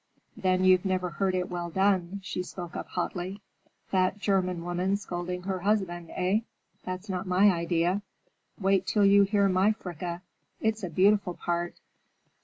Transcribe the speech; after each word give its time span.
"Then 0.35 0.63
you've 0.63 0.83
never 0.83 1.11
heard 1.11 1.35
it 1.35 1.47
well 1.51 1.69
done." 1.69 2.21
She 2.23 2.41
spoke 2.41 2.75
up 2.75 2.87
hotly. 2.87 3.39
"Fat 3.85 4.17
German 4.17 4.63
woman 4.63 4.97
scolding 4.97 5.43
her 5.43 5.59
husband, 5.59 6.09
eh? 6.15 6.39
That's 6.83 7.07
not 7.07 7.27
my 7.27 7.51
idea. 7.51 8.01
Wait 8.59 8.87
till 8.87 9.05
you 9.05 9.21
hear 9.21 9.47
my 9.47 9.73
Fricka. 9.73 10.23
It's 10.59 10.81
a 10.81 10.89
beautiful 10.89 11.35
part." 11.35 11.75